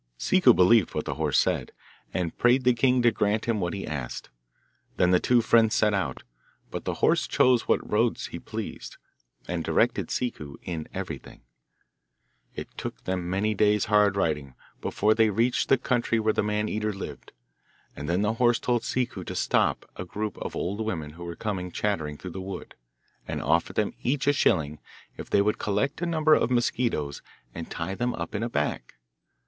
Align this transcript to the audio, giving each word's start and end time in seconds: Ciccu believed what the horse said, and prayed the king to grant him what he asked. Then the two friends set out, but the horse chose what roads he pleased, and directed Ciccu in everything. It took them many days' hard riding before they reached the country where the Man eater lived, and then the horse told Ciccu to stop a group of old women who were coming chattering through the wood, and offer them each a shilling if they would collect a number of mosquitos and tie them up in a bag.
Ciccu 0.17 0.51
believed 0.55 0.95
what 0.95 1.05
the 1.05 1.13
horse 1.13 1.37
said, 1.37 1.73
and 2.11 2.35
prayed 2.35 2.63
the 2.63 2.73
king 2.73 3.03
to 3.03 3.11
grant 3.11 3.45
him 3.45 3.59
what 3.59 3.75
he 3.75 3.85
asked. 3.85 4.31
Then 4.97 5.11
the 5.11 5.19
two 5.19 5.41
friends 5.43 5.75
set 5.75 5.93
out, 5.93 6.23
but 6.71 6.85
the 6.85 6.95
horse 7.05 7.27
chose 7.27 7.67
what 7.67 7.87
roads 7.87 8.25
he 8.25 8.39
pleased, 8.39 8.97
and 9.47 9.63
directed 9.63 10.07
Ciccu 10.09 10.57
in 10.63 10.87
everything. 10.91 11.41
It 12.55 12.67
took 12.79 13.03
them 13.03 13.29
many 13.29 13.53
days' 13.53 13.85
hard 13.85 14.15
riding 14.15 14.55
before 14.81 15.13
they 15.13 15.29
reached 15.29 15.69
the 15.69 15.77
country 15.77 16.19
where 16.19 16.33
the 16.33 16.41
Man 16.41 16.67
eater 16.67 16.91
lived, 16.93 17.31
and 17.95 18.09
then 18.09 18.23
the 18.23 18.33
horse 18.33 18.57
told 18.57 18.81
Ciccu 18.81 19.23
to 19.25 19.35
stop 19.35 19.85
a 19.95 20.03
group 20.03 20.35
of 20.39 20.55
old 20.55 20.81
women 20.83 21.11
who 21.11 21.25
were 21.25 21.35
coming 21.35 21.71
chattering 21.71 22.17
through 22.17 22.31
the 22.31 22.41
wood, 22.41 22.73
and 23.27 23.39
offer 23.39 23.71
them 23.71 23.93
each 24.01 24.25
a 24.25 24.33
shilling 24.33 24.79
if 25.17 25.29
they 25.29 25.43
would 25.43 25.59
collect 25.59 26.01
a 26.01 26.07
number 26.07 26.33
of 26.33 26.49
mosquitos 26.49 27.21
and 27.53 27.69
tie 27.69 27.93
them 27.93 28.15
up 28.15 28.33
in 28.33 28.41
a 28.41 28.49
bag. 28.49 28.95